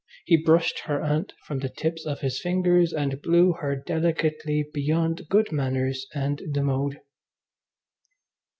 [0.25, 5.29] He brushed her Aunt from the tips of his fingers and blew her delicately beyond
[5.29, 6.97] good manners and the mode.